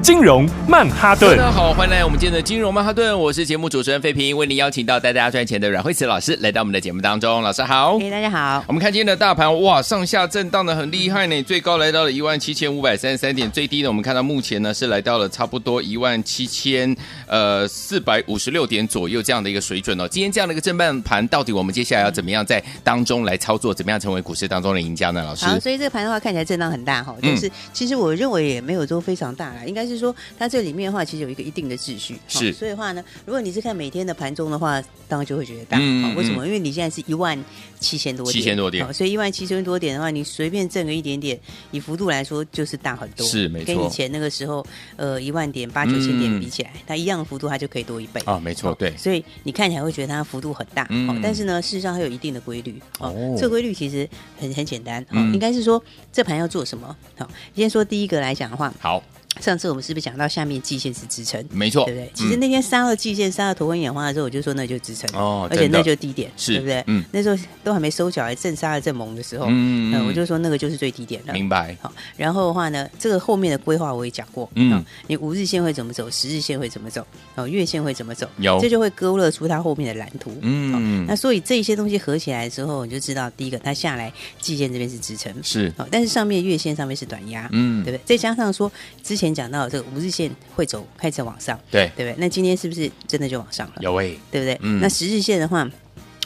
[0.00, 8.64] 金融曼哈顿，大家好，欢迎来我们今天的金融曼哈顿，我是节目主持人费平，为您邀请到带大家赚钱的阮慧慈老师来到我们的节目当中，老师好，哎，大家好。
[8.68, 20.08] 我们看今天的大盘，哇，上下震荡的很厉害呢，最高来到了一万七千五百三十三点，最低呢，我们看到目前呢是来到了差不多一万七千呃四百五十六点左右这样的一个水准哦。
[20.08, 25.22] 今天这样的一个震荡盘，到底我们接下来要怎么样在当中来操作，怎么样成为股市当中的赢家呢？
[25.24, 30.68] 老师，好，所以这个盘的话看起来震荡很大哈，就是、嗯、其实我认为也没有说非常大啦，应该是说它这里。
[30.78, 35.78] 面的话，其实有一个一定的秩序，是，所以的话呢，如果你是看每天的盘中的话，当然就会觉得大。
[35.80, 36.46] 嗯，为什么？
[36.46, 37.36] 因为你现在是一万
[37.80, 41.36] 七千多点，七千多点，所以一万七千多点的话，你随便挣个一点点，
[41.72, 43.26] 以幅度来说就是大很多。
[43.26, 43.74] 是，没错。
[43.74, 48.20] 跟以前那个时候，呃，一万点八九千点比起来，它一样的幅度，它就可以多一倍。
[48.24, 48.96] 啊，没错，对。
[48.96, 52.80] 所以你看起来会觉得它幅度很大，嗯，但是呢，事实上它有一定的规律。
[53.00, 55.04] 哦，这个规律其实很很简单。
[55.10, 56.94] 嗯，应该是说这盘要做什么？
[57.16, 59.02] 好，先说第一个来讲的话，好。
[59.40, 61.42] 上次我们是不是讲到下面季线是支撑？
[61.50, 62.10] 没错，对不对？
[62.12, 66.82] 其实那天杀了季线，杀了头昏眼花的时候，我就说那就支撑哦，而且那就低点，是，对不对？
[66.88, 71.32] 嗯，那时候都还没收脚，还正杀的正猛的时候，嗯嗯，我就说那个就是最低点了。
[71.32, 71.76] 明白。
[71.80, 77.06] 好，然后的话呢，这个后面的规划我也讲过，嗯，你五日线会怎么走，十日线会怎么走，
[77.36, 80.36] 哦，月线会怎么走，有，这就会勾勒出它后面的蓝图。
[80.40, 88.02] 嗯，那所以这些东西合起来之后，你就知道第一个它下来季线这边是支撑，是，好，但是上面月线上面是短压，嗯，对不对？
[88.04, 88.70] 再加上说
[89.02, 92.14] 之前讲到这个五日线会走开始往上，对对不对？
[92.16, 93.74] 那今天是不是真的就往上了？
[93.80, 94.56] 有诶，对不对？
[94.62, 94.80] 嗯。
[94.80, 95.68] 那十日线的话，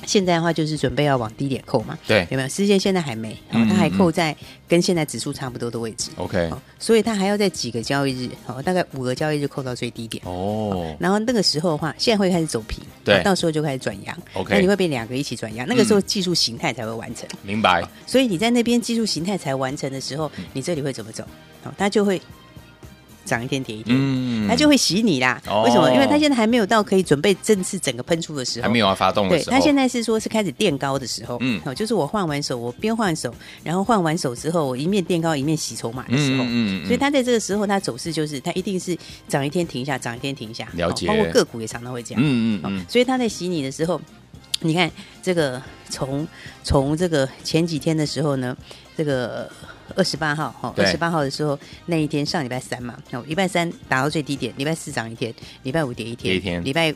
[0.04, 2.48] 现在的话就是准备要往低点扣嘛，对，有没有？
[2.48, 4.36] 十日线现在还没，它还扣在
[4.68, 6.50] 跟现在指数差不多的位置，OK。
[6.78, 10.94] 所以它还要在几个交易日，好，大概五个交易日扣到最低点哦。
[10.98, 14.52] 然后那个时候的话，现在会开始走平，对，到时候就开始转阳，OK。
[14.52, 17.82] 那你会被两个一起转阳，那个时候技术形态才会完成，明白。
[18.04, 21.24] 所以你在那边技术形态才完成的时候，你这里会怎么走？
[21.62, 22.20] 好，它就会。
[23.24, 25.40] 涨一天跌一天，嗯，它就会洗你啦。
[25.46, 25.92] 哦、为什么？
[25.92, 29.50] 因为它现在还没有到可以准备正式整个喷出的时候，还没有要发动的时候。
[29.50, 38.96] 对，它现在是说是开始垫高的时候，嗯，哦，就是我换完手，我边换手，然后换完手之后，我一面垫高一面洗筹码的时候，嗯，嗯，所以它在这个时候，它走势就是它一定是
[39.28, 41.06] 涨一天停一下，涨一天停一下，了解。
[41.06, 42.86] 包括个股也常常会这样，嗯嗯嗯。
[42.88, 44.00] 所以它在洗你的时候，
[44.60, 44.90] 你看
[45.22, 46.26] 这个从
[46.64, 48.56] 从这个前几天的时候呢，
[48.96, 49.50] 这个。
[49.96, 55.32] 二十八号，哈，二十八号的时候，那一天上礼拜三嘛，哦，礼拜三达到最低点，礼拜四涨一天，
[55.62, 56.94] 礼拜五跌一天，跌一天，礼拜。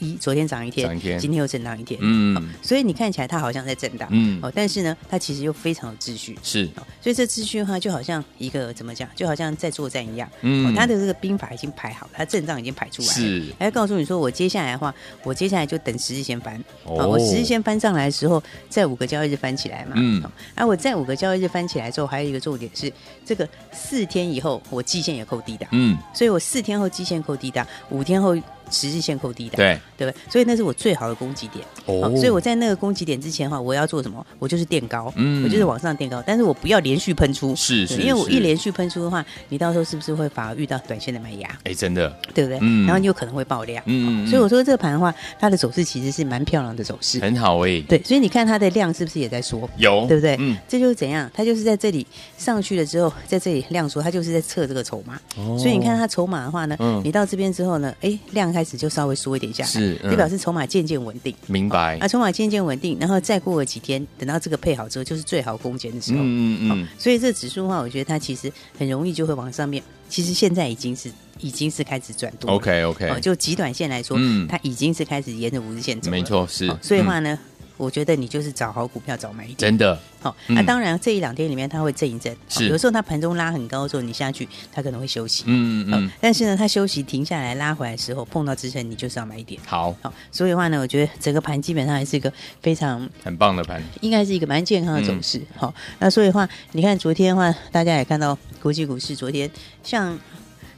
[0.00, 22.90] 一昨天涨一天，涨一天，今天又震荡一天，嗯、哦，所以你看起来它好像在震荡，嗯，哦，但是呢，它其实又非常有秩序，是，哦，所以这秩序的话，就好像一个怎么讲，就好像在作战一样，嗯，哦，它的这个兵法已经排好了，它阵仗已经排出来了，是，还告诉你说，我接下来的话，我接下来就等十日线翻，哦，哦，我十日线翻上来的时候，在五个交易日翻起来嘛，嗯，哦，啊，我在五个交易日翻起来之后，还有一个重点是，
[23.24, 28.34] 这个四天以后我季线也扣低档，嗯，所以我四天后季线扣低档，五天后。
[28.70, 30.22] 十日线扣低的，对对不对？
[30.30, 31.64] 所以那是我最好的攻击点。
[31.86, 34.24] 哦，所以我在那个攻击点之前的话，我要做什么？
[34.38, 41.48] 我就是垫高，嗯，我就是往上垫高，但是我不要连续喷出，是是，因为我一连续喷出的话，你到时候是不是会反而遇到短线的卖压？
[41.64, 42.58] 哎，真的，对不对？
[42.62, 47.80] 嗯，然后你有可能会爆量，嗯，所以我说这个盘的话，它的走势其实是蛮漂亮的走势，很好哎。
[47.88, 49.68] 对，所以你看它的量是不是也在缩？
[49.76, 50.36] 有，对不对？
[50.38, 51.30] 嗯，这就是怎样？
[51.34, 55.20] 它就是在这里上去了之后，在这里量缩，它就是在测这个筹码。
[55.36, 59.30] 哦，所以你看它筹码的话呢，嗯，你到这边之后呢，哎，量开始就稍微缩。
[59.30, 61.32] 一点下，是，就表示筹码渐渐稳定。
[61.46, 61.96] 明白。
[61.98, 66.18] 啊，筹码渐渐稳定，然后再过个几天，等到这个配好之后，就是最好攻坚的时候。
[66.20, 66.88] 嗯嗯嗯。
[66.98, 69.80] 所以这指数的话，我觉得它其实很容易就会往上面。
[70.08, 72.50] 其实现在已经是已经是开始转多。
[72.50, 73.08] OK OK。
[73.08, 76.10] 哦就极短线来说，嗯，它已经是开始沿着五日线走。
[76.10, 76.66] 没错，是。
[76.82, 77.38] 所以的话呢。
[77.80, 79.98] 我觉得你就是找好股票找买一点，真的。
[80.20, 86.10] 好，那当然这一两天里面它会震一震，是有时候它盘中拉很高的时候，你下去它可能会休息，嗯嗯。
[86.20, 89.58] 但是呢，它休息停下来拉回来的时候，碰到支撑你就是要买一点。
[89.66, 92.30] 好，好，所以的话呢，我觉得整个盘基本上还是一个
[92.60, 95.40] 非常很棒的盘，应该是一个蛮健康的走势。
[95.56, 99.50] 好，那所以的话，你看昨天的话，大家也看到国际股市昨天，
[99.82, 100.18] 像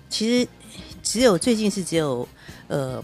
[0.08, 0.48] 其实
[1.02, 2.28] 只有最近是只有
[2.69, 3.02] 呃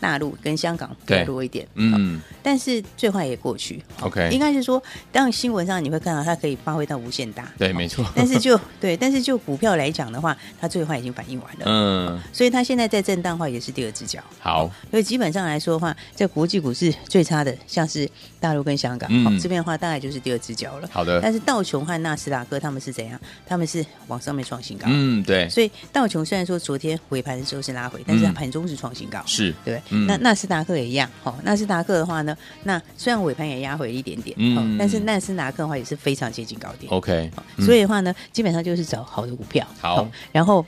[0.00, 2.20] 大陆跟香港比较多一点，嗯。
[2.42, 3.82] 但是最坏也过去。
[4.00, 7.52] OK，应该是说，当新闻上你会看到它可以发挥到无限大。
[7.58, 8.06] 对，没错。
[8.14, 11.64] 但是就对，但是就股票来讲的话，它最坏已经反应完了。
[11.66, 14.20] 嗯，所以它现在在震荡的话，也是第二只脚。
[14.38, 18.08] 好，所以基本上来说的话，在国际股市最差的，像是
[18.38, 20.88] 大陆跟香港，好、嗯、这边的话大概就是第二只脚了。
[20.92, 21.20] 好的。
[21.20, 23.20] 但是道琼和纳斯达克他们是怎样？
[23.44, 24.86] 他们是往上面创新高。
[24.88, 25.48] 嗯，对。
[25.48, 29.20] 所以道琼虽然说昨天尾盘的时候是拉回，但是它盘中是创新高。
[29.26, 29.82] 是、嗯，对。
[29.90, 31.08] 嗯、那纳斯达克也一样。
[31.22, 36.92] 哦，纳斯达克的话呢，那虽然尾盘也压回一点点，嗯，但是纳斯达克的话也是非常接近高点。
[36.92, 39.66] OK，、嗯、所以的话呢，基本上就是找好的股票。
[39.80, 40.64] 好，然后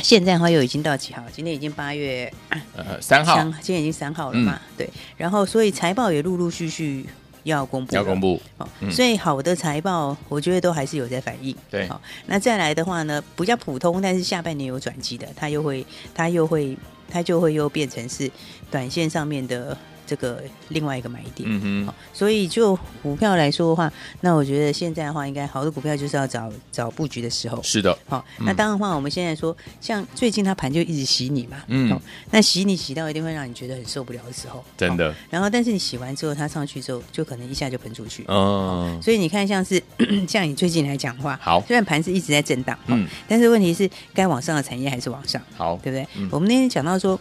[0.00, 1.22] 现在的话又已经到几号？
[1.32, 2.32] 今天已经八月
[2.74, 4.74] 呃三号，今天已经三号了嘛、嗯？
[4.76, 4.90] 对。
[5.16, 7.04] 然后所以财报也陆陆续续
[7.44, 8.40] 要公布，要公布。
[8.56, 11.54] 好、嗯，所以好的财报，我觉得都还是有在反应。
[11.70, 11.86] 对。
[11.88, 16.76] 好，那再来的话呢，比较普通，但是下半年有转机的，它又会，它又会，
[17.10, 18.30] 它就会又变成是
[18.70, 19.76] 短线上面的。
[20.08, 27.62] 这个另外一个买点，嗯哼，所以就股票来说的话，那我觉得现在的话，应该好的股票就是要找找布局的时候。
[27.62, 32.00] 是的，好，那当然的话，我们现在说，像最近它盘就一直洗你嘛，嗯，
[32.30, 35.14] 那洗你洗到一定会让你觉得很受不了的时候，真的。
[35.28, 38.98] 然后，但是你洗完之后，它上去之后，就可能一下就喷出去，哦。
[39.02, 39.82] 所以你看，像是
[40.26, 46.28] 像你最近来讲的话，好，虽然盘是一直在震荡，嗯，但是问题是该往上的产业还是往上，好，对不对？
[46.30, 47.20] 我们那天讲到说。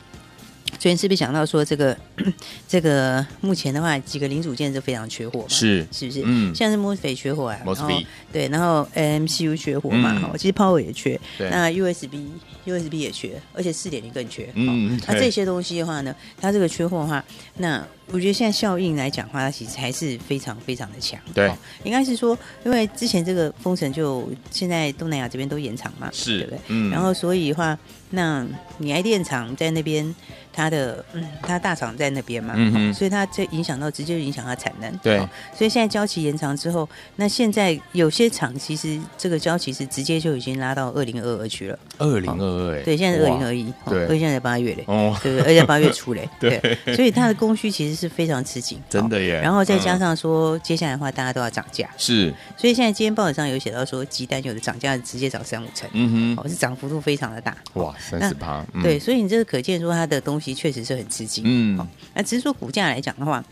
[0.74, 1.98] 昨天是不是讲到说这个
[2.68, 5.46] 这个目前的话，几个零组件是非常缺货嘛？
[5.50, 6.22] 是是不是？
[6.26, 12.28] 嗯，像是 MOSFET 缺货啊，MOSFET 对，然后 MCU 缺货嘛，哈、嗯，其实 Power 也缺，那 USB
[12.66, 17.24] USB 也缺，而且四点零更缺，嗯，那这些东西的话呢，它这个缺货的话，
[17.58, 17.86] 那。
[18.12, 21.20] 我觉得现在效应来讲的话，它其实还是非常非常的强。
[21.34, 21.52] 对，
[21.84, 26.60] 应该是说，因为之前这个封城就现在东南亚这边都延长嘛，是，对不对？
[26.68, 26.90] 嗯。
[26.90, 27.78] 然后所以的话，
[28.12, 28.46] 那
[28.78, 30.16] 你爱电厂在那边，
[30.54, 34.90] 它的嗯，它大厂在那边嘛，嗯哼，所以它这影响到直接影响它产能。
[35.00, 35.18] 对。
[35.54, 36.88] 所以现在交期延长之后，
[37.18, 41.78] 那现在有些厂其实这个交期是直接就已经拉到二零二二去了。
[41.98, 45.48] 二零二二，对，现在是二零二一，对，而且现在八月嘞，哦，对不对？
[45.48, 46.62] 而且八月初嘞， 对。
[46.96, 49.42] 所以它的供需其实是非常吃紧，真的耶。
[49.42, 52.32] 然后再加上说，接下来的话大家都要涨价，是。
[52.56, 58.64] 所以现在今天报纸上有写到说，鸡蛋有的涨价直接涨三五成，嗯哼，哦，是涨幅度非常的大，哇，三十八。
[58.84, 61.88] 对，所以你这个可见说它的东西确实是很吃紧，嗯。
[62.14, 63.44] 那只是说股价来讲的话。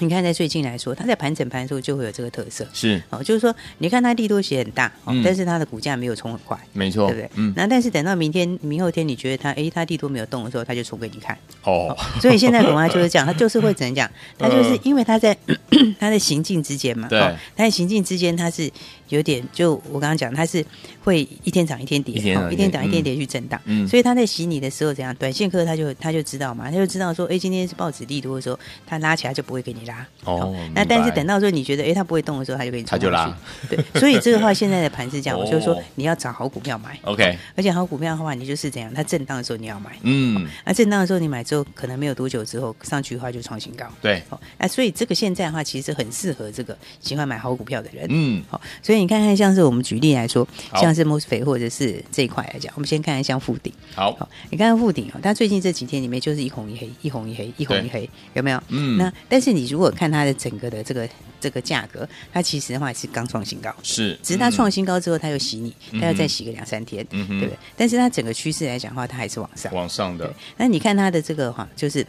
[0.00, 7.30] 你看，在最近来说，它在盘整盘的时候就会有这个特色，是哦，就是说，你看它利多写很大，嗯，但是它的股价没有冲很快，没错，对不对？
[7.36, 7.52] 嗯。
[7.56, 11.96] 那但是等到明天、明后天，你觉得它，哎，它利多没有动的时候，它就冲给你看，哦。
[12.20, 14.10] 所以现在恐怕就是这样，它就是会怎样讲？
[14.36, 15.36] 它就是因为它在
[16.00, 17.20] 它在行进之间嘛，对，
[17.54, 18.70] 它在行进之间，它是。
[19.14, 20.64] 有点，就我刚刚讲，它是
[21.02, 23.60] 会一天涨一天跌，一天涨一天跌，一天跌去震荡。
[23.64, 25.14] 嗯，所以他在洗你的时候怎样？
[25.16, 30.06] 短线客他就他就知道嘛，他就知道说，哎，今天是报纸利多的时候，他拉起来就不会给你拉。
[30.24, 32.84] 哦，那但是等到说你觉得，哎，他不会动的时候，他就给你。
[32.84, 33.36] 他就拉。
[33.68, 36.98] 对，所以这个话现在的盘是这样， 我就是说你要找好股票买。
[37.04, 38.92] OK，而且好股票的话，你就是怎样？
[38.92, 39.96] 它震荡的时候你要买。
[40.02, 43.86] 嗯，那震荡的时候你买之后，可能没有多久之后上去的话就创新高。
[44.00, 48.06] 对，好，那所以这个现在的话，其实很适合这个喜欢买好股票的人。
[48.08, 49.84] 嗯，好，所以你看看像是我们。
[49.84, 53.70] 举例来说，像是 MOSFET 或者是这一块来讲，我们先看看像富鼎。
[53.94, 58.58] 好，好，你看看富鼎啊，它最近这几天里面就是一红一黑，一红一黑，一红一黑，有没有？
[58.68, 58.96] 嗯。
[58.96, 61.06] 那但是你如果看它的整个的这个
[61.38, 64.18] 这个价格，它其实的话是刚创新高，是。
[64.22, 67.58] 只是它创新高之后，它又洗你，它要再洗个两三天，嗯对不对？
[67.76, 70.32] 但是它整个趋势来讲的话，它还是往上，往上的。
[70.56, 72.06] 那你看它的这个哈，就是。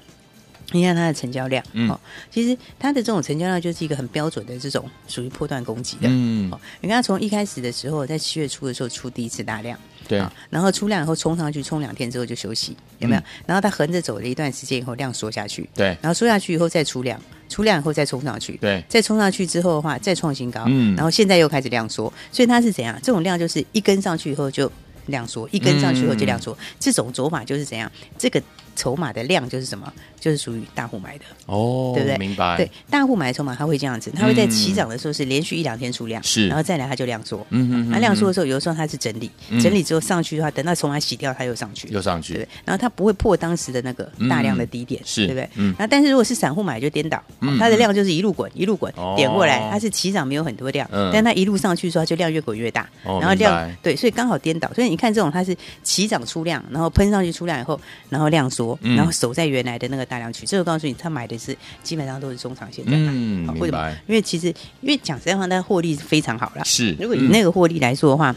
[0.71, 1.99] 你看它的成交量，嗯，哦，
[2.31, 13.21] 其实它的这种成交量就是一个很标准的这种属于波段攻击的，嗯，哦，你看它从一开始的时候，在七月初的时候出第一次大量，对，然后出量以后冲上去，冲两天之后就休息，有没有？
[13.45, 22.99] 然后它横着走了一段时间以后，量缩下去，对，然后缩下去以后再出量，出量以后再冲上去，对，再冲上去之后的话再创新高，嗯，然后现在又开始量缩，所以它是怎样？
[23.03, 24.71] 这种量就是一根上去以后就
[25.05, 27.89] 量缩，一根上去以后就量缩，这种走法就是怎样？
[28.17, 28.41] 这个。
[28.75, 29.91] 筹码的量就是什么？
[30.19, 31.25] 就是属于大户买的。
[31.45, 32.17] 哦，对不对？
[32.17, 32.57] 明白。
[32.57, 39.29] 对，大户买的筹码，它会这样子，它会在起涨的时候是连续一两天出量，是，然后再来它就量缩，嗯嗯，它量缩的时候，有的时候它是整理，
[39.61, 45.49] 整理之后上去的话，等到筹码洗掉，它又上去，又上去，对，然后它不会破当时的那个大量的低点，是，对不对？
[45.55, 45.75] 嗯。
[45.77, 47.21] 那但是如果是散户买就颠倒，
[47.59, 57.79] 它的量就是一路滚一路滚点过来，它是起涨没有很多量，但它一路上去的时候，它就量越滚越大，然后量对，所以刚好颠倒，所以你看这种它是起涨出量，然后喷上去出量以后，
[58.09, 59.45] 然后量缩，然后守在。
[59.45, 63.91] 原来的那个大量区，这个告诉你，他买的是基本上都是中长线在买，嗯，为什么？
[64.07, 64.47] 因为其实，
[64.81, 66.65] 因为讲实在话，它获利非常好了。
[66.65, 68.35] 是，如果以那个获利来说的话，嗯、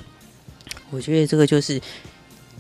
[0.91, 1.81] 我觉得这个就是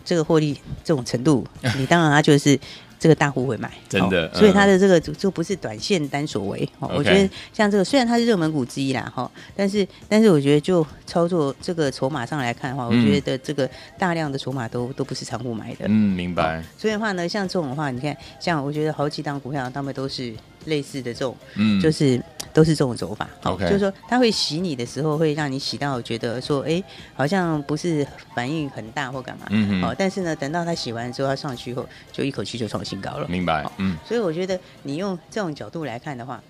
[0.02, 1.46] 这个获利这种程度，
[1.76, 2.58] 你当然他就是
[2.99, 6.69] 这个大户会买，真的，所以它的这个就就不是短线单所为。
[6.81, 15.87] 我觉得像这个虽然它是热门股之一啦，哈，但是但是我觉得就操作这个筹码上来看的话，我觉得这个大量的筹码都都不是散户买的。
[15.88, 16.62] 嗯，明白。
[16.76, 22.21] 所以的话呢，像这种的话，你看，像我觉得好几档股票，他们都是类似的这种，嗯，就是
[22.58, 23.28] 都是这种走法。
[23.44, 26.82] OK，就是说他会洗你的时候，会让你洗到觉得说，哎，
[27.14, 29.46] 好像不是反应很大或干嘛。
[29.50, 29.84] 嗯嗯。
[29.84, 33.28] 哦但是呢，等到他洗完之后，他上去以后，就一口气就创新高了。
[33.28, 33.64] 明白。
[33.76, 33.96] 嗯。
[34.04, 36.42] 所以我觉得你用这种角度来看的话。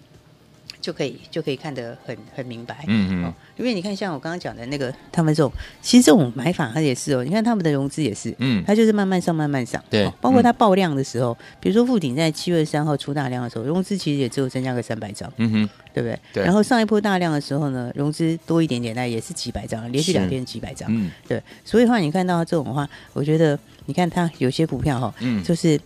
[0.81, 16.19] 就可以就可以看得很很明白，嗯嗯，因为你看像我刚刚讲的那个，他们这种其实这种买法它也是哦，你看他们的融资也是，嗯，它就是慢慢上慢慢上，对，包括它爆量的时候，比如说富鼎在七月三号出大量的时候，融资其实也只有增加个三百张，嗯哼，对不对？
[16.33, 16.45] 对。
[16.45, 21.43] 然后上一波大量的时候呢，融资多一点点，那也是几百张，连续两天几百张，嗯，对。
[21.65, 25.79] 所以的话，你看到这种的话，我觉得你看它有些股票哈，嗯，就是。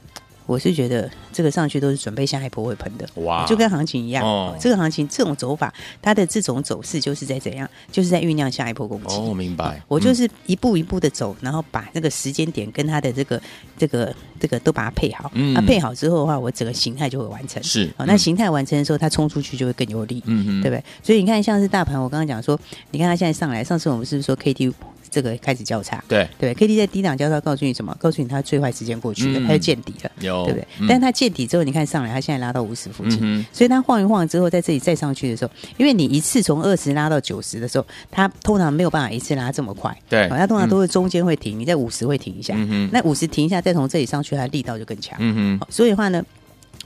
[0.47, 4.25] 我是觉得这个上去都是准备下一波会喷的，哇，就跟行情一样。
[4.25, 9.17] 哦，这个行情这种走法，它的这种走势就是在怎样，就是在酝酿下一波攻击。
[9.17, 9.81] 哦，明白。
[9.89, 13.41] 我就是一步一步的走，然后把那个时间点跟它的这个
[13.79, 15.31] 这个这个都把它配好。
[15.35, 17.63] 嗯，它配好之后的话，我整个形态就会完成。
[17.63, 20.23] 是，哦，那形态完成的时候，它冲出去就会更有力。
[20.27, 20.85] 嗯嗯，对不对？
[21.03, 22.59] 所以你看，像是大盘，我刚刚讲说，
[22.91, 24.73] 你看它现在上来，上次我们是不是说 K D？
[25.13, 27.95] 这个开始交叉，对对，K D 在低档交叉，告诉你什么？
[28.01, 30.67] 告诉你它最坏时间过去了，它就见底了，有对不对？
[30.89, 42.57] 但是它见底之后，你看上来，它现在拉到五十附近，所以它晃一晃之后，在这里再上去的时候，因为你一次从二十拉到九十的时候，它通常没有办法一次拉这么快，对，它通常都是中间会停，你在五十会停一下，
[42.91, 45.67] 那五十停一下，再从这里上去，它力道就更强，嗯哼。
[45.71, 46.25] 所以的话呢，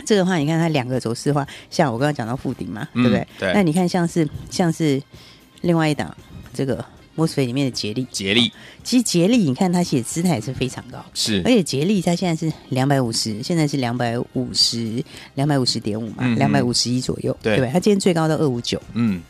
[0.05, 3.25] 这个话你看它两个走势的话，像我刚刚讲到富鼎嘛，对不对？
[3.39, 3.53] 对。
[3.55, 5.01] 那你看像是像是
[5.61, 6.13] 另外一档
[6.53, 6.85] 这个。
[7.17, 8.53] 摩斯菲里面的杰力，杰力，
[8.85, 15.03] 其实杰力，你看它写姿态也是非常高，是，而且杰力它现在是两百五十，现在是两百五十，
[15.35, 19.21] 两百五十点五嘛，两百五十一左右，对，对，它今天最高到二五九，嗯。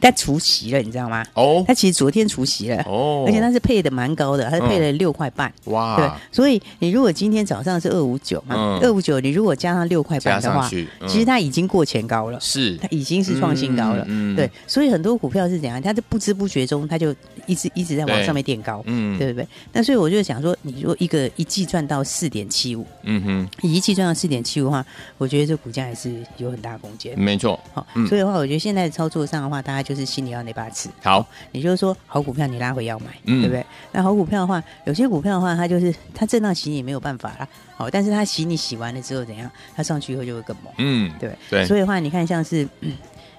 [0.00, 1.24] 但除息了，你知道吗？
[1.34, 17.12] 哦，他其实昨天除息了，哦，而且他是配的蛮高的，他是配了六块半，哇，对，所以你如果今天早上是二五九嘛，二五九，你如果加上六块半的话，其实它已经过前高了，是，它已经是创新高了，嗯，对，所以很多股票是怎样，它就不知不觉中，它就
[17.46, 19.48] 一直一直在往上面垫高，嗯，对不对？
[19.72, 24.86] 那所以我就想说，你如果一个一季赚到四点七五，嗯哼，一季赚到四点七五的话，
[25.16, 29.87] 我觉得这股价还是有很大空间，没错，好，所以的话，我觉得现在操作上的话，大家。
[29.88, 33.64] 就是心里要那把尺，好，也就是说，好股票你拉回要买，嗯、对不对？
[33.90, 39.50] 那好股票的话，有些股票的话，它就是它震荡洗你没有办法啦，好，但是它洗你洗完了之后怎样？
[39.74, 41.64] 它上去以后就会更猛，嗯，对对。
[41.64, 42.92] 所以的话，你看像是、嗯、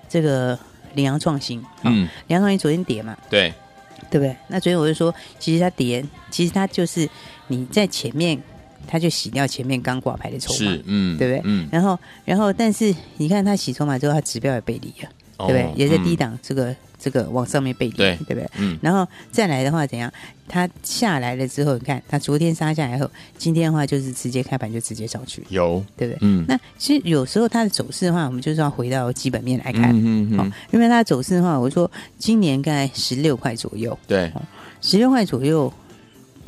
[0.10, 0.58] 这个
[0.96, 3.54] 羚羊创新，嗯，羚羊创新昨天跌嘛，对，
[4.10, 4.36] 对不对？
[4.48, 7.08] 那昨天我就说，其实它跌，其实它就是
[7.50, 8.42] 你在前面，
[8.88, 11.42] 它就洗掉前面刚挂牌的筹码，嗯，对不对？
[11.46, 15.10] 嗯，然后然后但是你看它洗筹码之后，它指标也背离了。
[15.48, 15.74] 对不对？
[15.76, 18.50] 也在低档，这个这个往上面背离，对对不对？
[18.58, 18.78] 嗯。
[18.82, 20.12] 然后再来的话，怎样？
[20.48, 26.18] 它下来了之后，你看它昨天杀下来后，今天的话就是直接开盘就直接上去，有对不对？
[26.22, 26.44] 嗯。
[26.48, 30.52] 那其实有时候它的走势的话，我们就是要回到基本面来看，嗯嗯。
[30.72, 34.32] 因为它的走势的话，我说今年大概十六块左右，对，
[34.82, 35.72] 十六块左右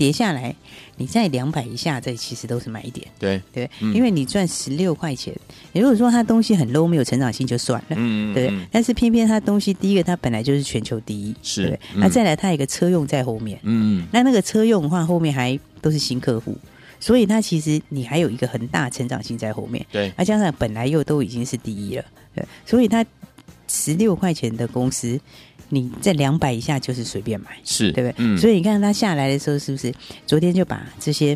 [0.02, 0.56] 跌下来。
[0.98, 5.32] 你在两百以下，这其实都是买点，对对，嗯、因为你赚十六块钱，
[5.74, 8.66] 你如果说它东西很 low，没有成长性就算了，嗯对，嗯。
[8.72, 16.58] 但是偏偏它东西，第一个它本来就是全球第一，是，那再来它有一个车用在后面，嗯那那个车用的话，后面还都是新客户，
[17.00, 22.06] 所以它其实你还有一个很大成长性在后面，对，那加上本来又都已经是第一了，
[22.36, 23.06] 对，所以它
[23.68, 25.20] 十六块钱的公司。
[25.72, 28.16] 你在两百以下就是随便买，是对不对？
[28.18, 29.92] 嗯，所以你看它下来的时候，是不是
[30.28, 31.36] 昨天就把这些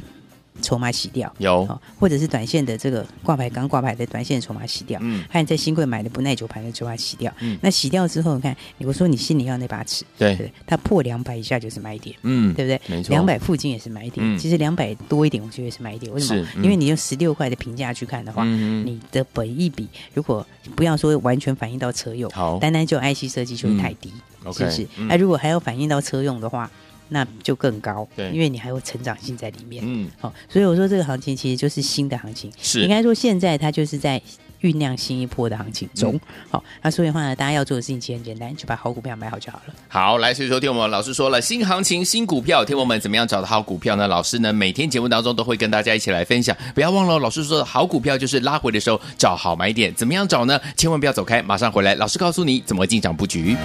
[0.61, 1.31] 筹码洗掉？
[1.37, 12.81] 有，或者是短线的这个挂牌刚挂牌的短线筹码洗掉，嗯，还有在新贵买的不耐久盘的筹码洗掉，嗯，那洗掉之后，你看，我说你心里要那把尺，对，对，它破两百以下就是买点，嗯，对不对？
[12.87, 16.11] 没错，两百附近也是买点，其实两百多一点，我觉得是买点。
[16.13, 16.47] 为什么？
[16.63, 20.45] 因为你用十六块的评价去看的话，你的本益比如果
[20.75, 24.11] 不要说完全反映到车用，好，单单就 IC 设计就会太低。
[24.53, 24.87] 是不是？
[25.07, 26.69] 那如果还要反映到车用的话，
[27.09, 28.07] 那就更高。
[28.15, 29.83] 对，因为你还有成长性在里面。
[29.85, 32.51] 嗯，好，所以我说这个行情其实就是新的行情。
[32.61, 34.21] 是，应该说现在它就是在
[34.61, 36.19] 酝酿新一波的行情中。
[36.49, 39.73] 好，那所以的话呢，大家要做的事情其实很简单，就把好股票买好就好了。
[39.87, 44.07] 好，来，所以说听我们老师说了，新行情新股票，听我们怎么样找到好股票呢？
[44.07, 46.55] 老师呢每天节目当中都会跟大家一起来分享。
[46.73, 50.59] 不要忘了，老师说的好股票就是拉回的时候找好买点，怎么样找呢？
[50.75, 53.55] 千万不要走开，马上回来，老师告诉你怎么进场布局。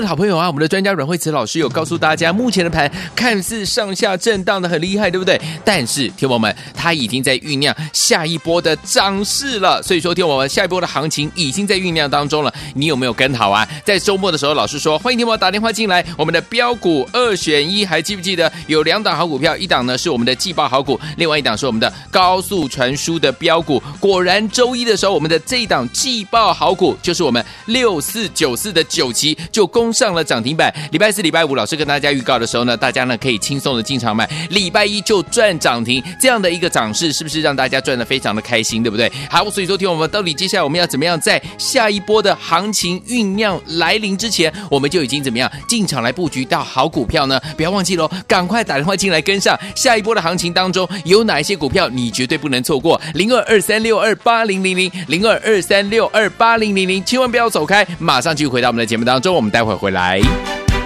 [0.00, 5.40] 的好朋友啊，我们的专家阮慧慈老师有告诉大家，目前的盘看似上下震荡的很厉害，对不对？
[5.64, 9.82] 但是，听友们，他已经在酝酿下一波的涨势了。
[9.82, 12.52] 所以说，听我们下一波的行情已经在酝酿当中了。
[12.74, 13.66] 你有没有跟好啊？
[13.84, 19.56] 在周末的时候，老师说欢迎听我打电话进来，我们的标股二选一，还记不记得有两档好股票？
[19.56, 23.82] 一档呢是我们的季报好股，另外一档是我们的高速传输的标股。
[24.00, 30.74] 果然，周一的时候，我们的这一档季报好股就是我们六四九四的九旗就攻上了涨停板。
[30.90, 34.28] 礼拜四、礼拜五，老师跟大家预告的时候呢，大家呢可以轻松的进场买。
[34.50, 39.10] 礼拜一就赚涨停，这样的一个涨势，是不是让大家赚的非常的开心，对不对？
[39.30, 47.40] 好，所以说听我们到底接下来我们要怎么样，在下一波的行情酝酿来临之前，我们就已经怎么样进场来布局到好股票呢？
[47.56, 60.65] 不要忘记喽，赶快打电话进来跟上下一波的行情当中有哪一些股票你绝对不能错过，零二二三六二八零零零零二二三六二八零零零，千万不要走开，马上就回到我们的节目当中，我们待会回来。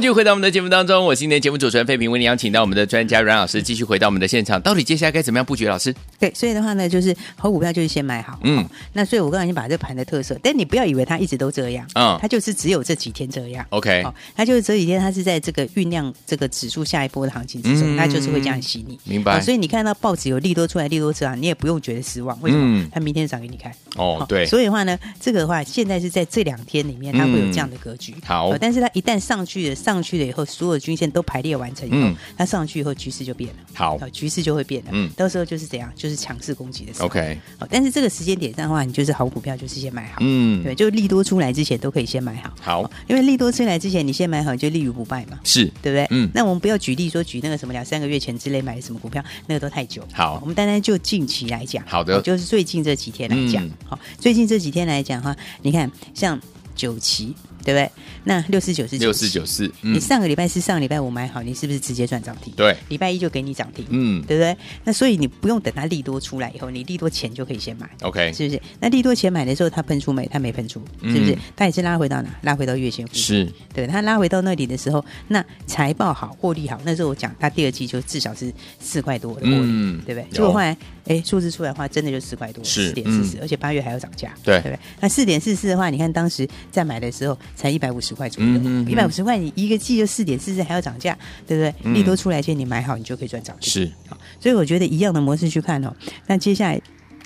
[0.00, 4.58] 继续回到我们的节目当中，我是今天节目主持人费平，为您邀请到我们的专家阮老师继续回到我们的现场。
[4.62, 5.66] 到底接下来该怎么样布局？
[5.66, 8.38] 老师，对，所以的话呢，就是好股票就是先买好。
[8.42, 13.62] 嗯，那所以我刚才已经把这盘的特色，但你不要以为它一直都这样，嗯，它就是只有这几天这样。
[13.68, 14.02] OK，
[14.34, 18.98] 它就是这几天，它是在这个酝酿这个指数下一波的行情之中，它就是会这样洗你。
[19.04, 19.38] 明白。
[19.42, 22.40] 所以你看到报纸有利多出来，利多出来，你也不用觉得失望。
[22.40, 22.88] 为什么？
[22.90, 23.70] 它明天涨给你看。
[23.96, 24.46] 哦，对。
[24.46, 28.14] 所以的话呢，这个的话，现在是在这两天里面，它会有这样的格局。
[28.24, 30.44] 好，但是它一旦上去了，上去了以后。
[30.50, 33.56] 所有均线都排列完成以后，嗯、它上去以后，局势就变了。
[33.72, 34.90] 好，局势就会变了。
[34.92, 37.06] 嗯，到时候就是怎样，就是强势攻击的时候。
[37.06, 40.16] OK，好，但是这个时间点上的话，你就是好股票，就是先买好。
[40.20, 42.52] 嗯，对，就利多出来之前都可以先买好。
[42.60, 45.38] 好，因为利多出来之前你先买好，你就立于不败嘛。
[45.44, 46.06] 是，对不对？
[46.10, 50.02] 嗯，那我们不要举例说举那个什么两三个月前之类买的什么股票，那个都太久。
[50.12, 51.84] 好，我们单单就近期来讲。
[51.86, 53.64] 好的，就是最近这几天来讲。
[53.64, 56.40] 嗯、好，最近这几天来讲哈，你看像
[56.74, 57.34] 九旗。
[57.62, 57.92] 对不对？
[58.24, 62.52] 那六四九四六四九四，你上个礼拜四、上个礼拜五买好，你是不是直接赚涨停？
[62.54, 64.56] 对，礼拜一就给你涨停，嗯，对不对？
[64.84, 68.60] 那所以你不用等它利多出来以后，你利多钱就可以先买，OK，是不是？
[68.80, 70.26] 那利多钱买的时候，它喷出没？
[70.32, 71.36] 它没喷出，是不是？
[71.56, 72.30] 它也是拉回到哪？
[72.42, 73.86] 拉回到月线附近，是对。
[73.86, 80.26] 它拉回到那里的时候，那财报好，获利好，那时候我讲它第二季就至少是四块多的获利，对不对？
[80.30, 84.80] 结果后来，哎，数字出来的话，真的就四块多，四点四四，而且八月还要涨价，对，对不对？
[85.00, 88.50] 那四点四四的话，你看当时在买的时候才一百五十块左右。
[88.88, 91.74] 一百五十块，你一个季就四点四四，还要涨价，对不对？
[91.84, 93.70] 嗯、利多出来前你买好，你就可以赚涨停。
[93.70, 93.92] 是，
[94.40, 95.94] 所以我觉得一样的模式去看哦。
[96.26, 96.80] 那接下来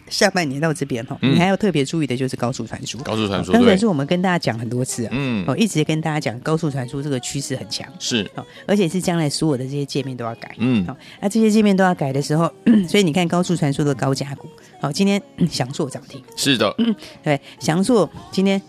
[0.08, 2.98] 下半年到这边哈，嗯、你还要特别注意的就是高速传输。
[2.98, 8.30] 高速传输，高速传输，我们跟大家讲很多次啊，嗯，我一直跟大家讲高速传输这个趋势很强，是，
[8.66, 14.46] 而且是将来所有的这些界面都要改，嗯，好，那这些界面都要改的时候，嗯、 所以你看高速传输的高价股，
[14.80, 15.20] 好，今天
[15.50, 18.60] 翔硕涨停，是的，嗯，对，翔硕今天。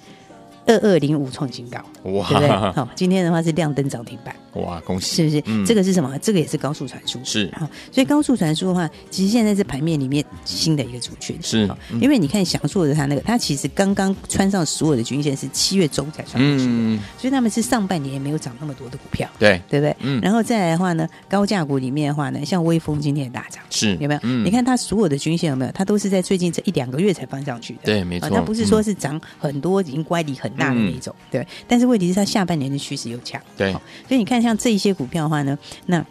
[0.67, 1.77] 二二零五创新高，
[2.11, 2.49] 哇，对不对？
[2.49, 5.15] 好，今天的话是亮灯涨停板，哇，恭喜！
[5.15, 5.43] 是不是？
[5.45, 6.17] 嗯、这个是什么？
[6.19, 7.51] 这个也是高速传输，是。
[7.55, 11.69] 好，所以高速传输的话，其实现在是盘面里面新的一个族群，是。
[12.01, 19.95] 因为你看祥硕的它那个，它其实刚刚穿上所有的均线是七月中才穿上去的，嗯、所以他们是上半年也没有涨那么多的股票，对，对不对？
[19.99, 20.19] 嗯。
[20.21, 24.19] 然后再来的话呢，高价股里面的话呢，像微风今天也大涨，是有没有？
[24.23, 25.71] 嗯、你看它所有的均线有没有？
[25.73, 28.29] 它都是在最近这一两个月才翻上去的，对，没错。
[28.29, 31.13] 它不是说是涨很多，已经乖离很大的那种。
[31.19, 36.03] 嗯对，但是问题是它下半年的趋势又强，对，所以你看像这一些股票的话呢，那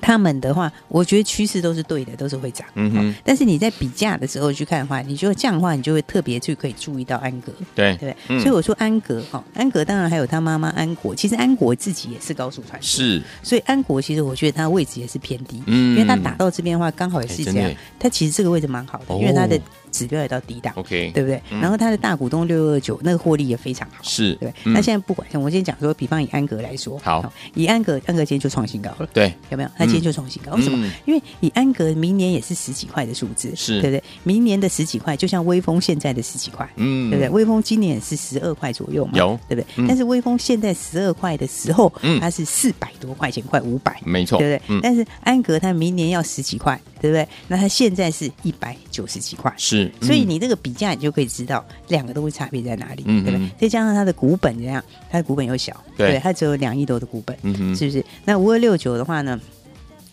[0.00, 2.66] 他们的话，我觉得趋势都是对的，都是会涨。
[2.74, 7.96] 嗯哼，但是你在比价的时候去看的话，你觉得这样的话，你就会特别去可以注意到安格，对。
[7.96, 19.58] 对，所以我说安格哈，安格当然还有他妈妈安国，其实安国自己也是高速传输，是，所以安国其实我觉得他位置也是偏低，嗯，因为他打到这边的话，刚好也是这样，他其实这个位置蛮好的，因为他的。
[19.94, 21.40] 指标也到低档，OK，对不对？
[21.60, 24.34] 然后他的大股东六二九那个获利也非常好，是。
[24.40, 24.52] 对。
[24.64, 29.70] 那现在不管，我先讲说，比方以安格来说，好，以安格，安格今天就创新高了，对，有没有？
[29.78, 30.90] 它今天就重新高，为什么？
[31.06, 34.02] 因为以安格明年也是十几块的数字，是对不对？
[34.24, 37.28] 明年的十几块，就像微风现在的十几块，嗯，对不对？
[37.30, 39.86] 微风今年也是十二块左右嘛，有，对不对？
[39.86, 44.80] 但是微风现在十二块的时候，它是四百多块钱，快五百，没错，对不对？
[44.82, 47.28] 但是安格它明年要十几块，对不对？
[47.46, 50.58] 那它现在是一百九十几块，是，所以你这个。
[50.64, 53.50] 比价你就可以知道两个都会差别在哪里，嗯、对不对？
[53.58, 58.02] 再加上它的股本怎样，它的股本又小，对，对，它只有两亿多的股本，嗯、哼是不是？
[58.24, 59.38] 那五二六九的话呢，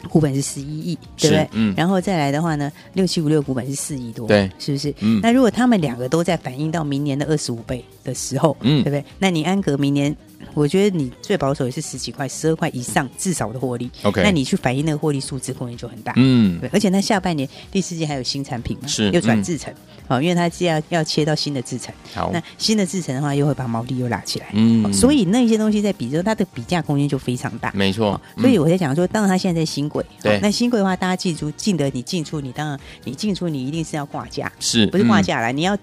[0.10, 1.50] 股本是十一亿，对不对？
[1.54, 4.94] 嗯，然后再来的话呢，六七五六股本是四亿多，对，是不是？
[5.00, 9.04] 嗯，那如果他们两个都在反映到明年的二十五倍的时候，嗯，对不对？
[9.20, 10.16] 那你安格明年。
[10.54, 13.90] 我觉得你最保守也是十几块、十二块以上至少的获利。
[14.04, 16.14] OK，那你去反映那个获利数字，空间就很大。
[16.18, 19.74] 嗯，对，而且它下半年第四季还有新产品嘛，是又转制成，
[20.08, 21.94] 好，因为它是要要切到新的制成。
[22.14, 24.48] 好，那新的制成的话，又会把毛利又拉起来。
[24.54, 27.72] 嗯，所以那些东西在比之后，它的比价空间就非常大。
[27.74, 35.52] 没错，所以我在讲说，当然它现在在新贵，对，那新贵的话，大家记住，进得你进出，你当然你进出，你一定是要挂价，是不是挂价来？
[35.52, 35.78] 你要。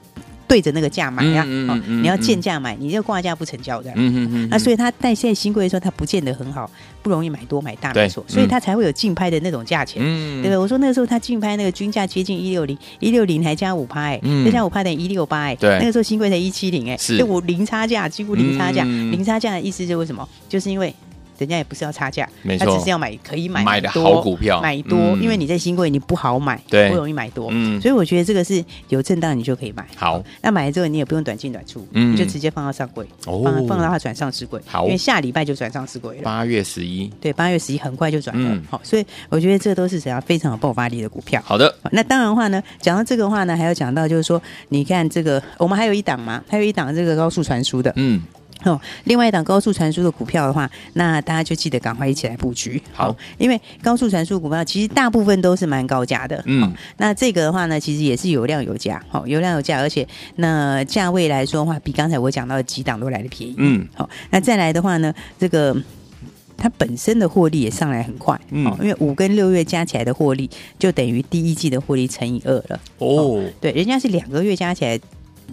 [0.48, 1.44] 对着那个价买呀，
[1.86, 3.90] 你要见价买，你就挂价不成交的。
[3.94, 4.48] 嗯嗯嗯。
[4.50, 6.68] 那所以它在现在新贵的时候，它不见得很好，
[7.02, 8.24] 不容易买多买大，没错。
[8.26, 10.56] 所以它才会有竞拍的那种价钱，对不对？
[10.56, 15.78] 我说那个时候它竞拍那个均价接近一六零，一六零还加五趴，哎，再加五趴等于一六八，哎，对。
[15.78, 20.26] 那个时候新贵才一七零，哎，是，就我零差价，几乎零差价，零差价的意思就是为什么？
[20.48, 20.94] 就是因为。
[21.38, 29.86] 人家也不是要差价，他只是要买可以买买的好股票，买多，因为你在新贵你不好买，对，不容易买多，嗯，所以我觉得这个是有震荡你就可以买。
[29.96, 36.22] 好，那买了之后你也不用短进短出，嗯，你就直接放到上柜，放放到它转上市柜，好，因为下礼拜就转上市柜了。
[36.22, 41.40] 八月十一，对，八月十一很快就转了，好，所以我觉得这都是怎样非常有爆发力的股票。
[41.44, 48.20] 好的，那当然的话呢，讲到这个话呢，还要讲到就是说，你看这个我们还有一档嘛，还有一档这个高速传输的，嗯。
[48.64, 52.82] 哦，另外一档高速传输的股票的话，那大家就记得赶快一起来布局。
[52.92, 56.42] 好，因为高速传输股票其实大部分都是蛮高价的。
[56.46, 59.00] 嗯，那这个的话呢，其实也是有量有价。
[59.08, 63.54] 好，有量有价，而且那价位来说的话，比刚才我讲到的几档都来得便宜。
[63.58, 65.76] 嗯，好，那再来的话呢，这个
[66.56, 68.38] 它本身的获利也上来很快。
[68.50, 72.80] 嗯，因为五跟六月加起来的获利就等于第一季的获利乘以二了。
[72.98, 74.98] 哦，对，人家是两个月加起来。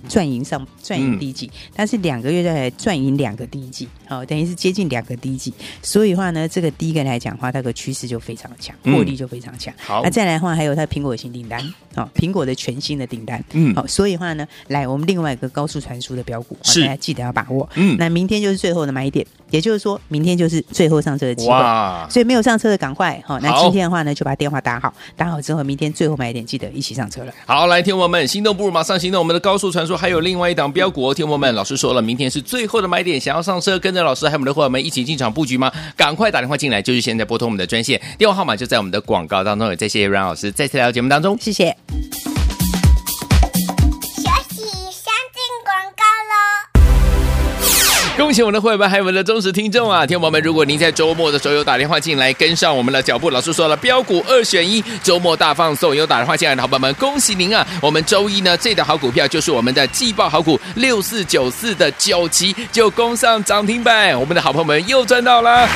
[0.07, 5.53] 赚赢上赚赢第一季，但是两个月再来赚赢两个第一季，好，等于是接近两个低级。
[5.81, 9.73] 所以的话呢，这个第一个来讲的话，它的趋势就非常强，获利就非常强。
[9.77, 11.61] 好，那再来的话，还有它苹果的新订单，
[11.95, 17.67] 好，苹果的全新的订单，嗯，好，所以的话呢，来我们另外一个高速传输的标股，大家记得要把握。
[17.75, 21.51] 嗯，那明天就是最后的买点，也就是说明天就是最后上车的机会。
[21.51, 27.33] 哇，所以没有上车的赶快，好，那今天的话呢，就把电话打好，打好之后，明天最后买点记得一起上车了。
[27.45, 29.95] 好，来，听我们心动不如马上行动，我们的高速传输。
[29.95, 35.71] 还有另外一档标股，听友们，老师说了，明天是最后的买点，想要上车，跟老师还有我们的伙伴们一起进场布局吗？
[35.95, 39.69] 赶快打电话进来，就是现在拨通我们的专线，电话号码就在我们的广告当中。
[39.69, 42.34] 也再谢谢阮老师再次来到节目当中，谢谢。
[48.25, 50.03] 恭喜我们的会员们，还有我们的忠实听众啊！
[50.03, 57.63] 听众朋友们，如果您在周末的时候有打电话进来跟上我们的脚步，老师说了，标股二选一，周末大放送，有打电话进来的好朋友们，恭喜您啊！
[57.79, 65.69] 我们周一呢，这的好股票就是我们的季报好股六四九四的九旗就攻上涨停板，我们的好朋友们又赚到了。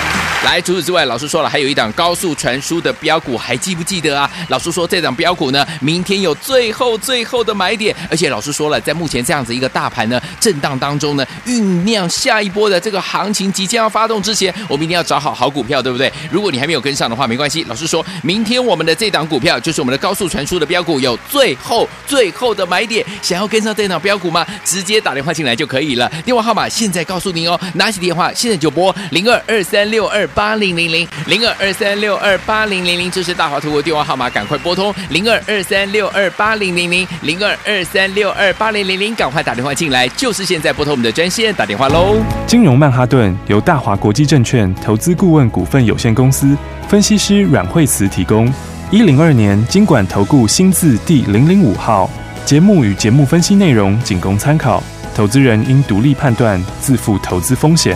[0.45, 4.29] 来，除此之外，老师说了，还有一档高速传输的标股，还记不记得啊？
[4.47, 16.11] 老师说这档标股呢，明天有最后最后的买点，而且老师说了，在目前这样子一个大盘呢震荡当中呢，酝酿下一波的这个行情即将要发动之前，我们一定要找好好股票，对不对？
[16.31, 17.65] 如果你还没有跟上的话，没关系。
[17.67, 23.05] 老师说明天我们的这档股票就是我们的高速传输的标股，有最后最后的买点。
[23.21, 24.47] 想要跟上这档标股吗？
[24.63, 26.09] 直接打电话进来就可以了。
[26.23, 42.17] 电话号码现在告诉您哦，拿起电话现在就拨零二二三六二八零零零零二二三六二八零零零，这是大华图的电话号码，赶快拨通零二二三六二八零零零零二二三六二八零零零，赶快打电话进来，就是现在拨通我们的专线打电话喽。
[42.47, 48.51] 金融曼哈顿由大华国际证券投资顾问股份有限公司分析师阮慧慈提供。
[48.91, 52.09] 一零二年金管投顾新字第零零五号。
[52.45, 54.81] 节目与节目分析内容仅供参考，
[55.13, 57.95] 投资人应独立判断，自负投资风险。